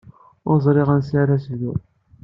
[0.49, 1.77] Ur ẓriɣ ansi ara s-bduɣ.